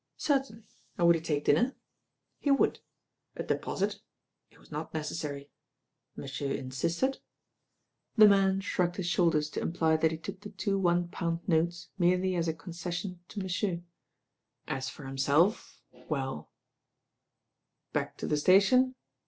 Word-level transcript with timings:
Certainly, 0.17 0.63
and 0.97 1.05
would 1.05 1.15
he 1.15 1.21
take 1.21 1.45
dinner? 1.45 1.75
He 2.39 2.49
would. 2.49 2.79
A 3.35 3.43
deposit? 3.43 3.99
It 4.49 4.57
was 4.57 4.71
not 4.71 4.95
necessary. 4.95 5.51
Monsieur 6.15 6.51
insisted? 6.51 7.19
The 8.17 8.27
man 8.27 8.61
shrugged 8.61 8.95
his 8.95 9.05
shoulders 9.05 9.47
to 9.51 9.61
imply 9.61 9.97
that 9.97 10.09
he 10.11 10.17
took 10.17 10.41
the 10.41 10.49
two 10.49 10.87
on«. 10.87 11.09
pound 11.09 11.47
notes 11.47 11.89
merely 11.99 12.33
as 12.33 12.47
a 12.47 12.53
concession 12.55 13.19
to 13.27 13.41
monsieuin 13.41 13.85
THE 14.65 14.73
PURSUIT 14.73 14.87
TO 14.87 14.91
FOLKESTONE 14.91 14.91
188 14.91 14.91
a 14.91 14.91
for 14.91 15.05
himself, 15.05 15.81
weU 16.09 16.47
"Back 17.93 18.17
to 18.17 18.25
the 18.25 18.37
station? 18.37 18.95